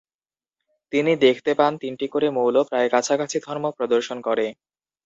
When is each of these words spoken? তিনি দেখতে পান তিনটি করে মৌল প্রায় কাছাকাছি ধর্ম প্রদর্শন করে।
তিনি 0.93 1.11
দেখতে 1.25 1.51
পান 1.53 1.71
তিনটি 1.81 2.05
করে 2.13 2.27
মৌল 2.37 2.55
প্রায় 2.69 2.87
কাছাকাছি 2.93 3.37
ধর্ম 3.45 3.65
প্রদর্শন 3.77 4.17
করে। 4.27 4.45